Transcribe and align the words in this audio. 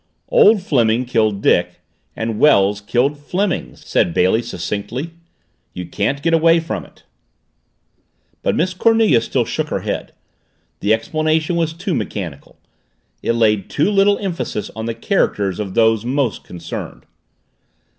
"Old 0.29 0.63
Fleming 0.63 1.05
killed 1.05 1.43
Dick 1.43 1.79
and 2.15 2.39
Wells 2.39 2.81
killed 2.81 3.19
Fleming," 3.19 3.75
said 3.75 4.15
Bailey 4.15 4.41
succinctly. 4.41 5.11
"You 5.75 5.85
can't 5.85 6.23
get 6.23 6.33
away 6.33 6.59
from 6.59 6.83
it!" 6.83 7.03
But 8.41 8.55
Miss 8.55 8.73
Cornelia 8.73 9.21
still 9.21 9.45
shook 9.45 9.67
her 9.69 9.81
head. 9.81 10.13
The 10.79 10.91
explanation 10.91 11.55
was 11.55 11.73
too 11.73 11.93
mechanical. 11.93 12.57
It 13.21 13.33
laid 13.33 13.69
too 13.69 13.91
little 13.91 14.17
emphasis 14.17 14.71
on 14.75 14.87
the 14.87 14.95
characters 14.95 15.59
of 15.59 15.75
those 15.75 16.03
most 16.03 16.43
concerned. 16.43 17.05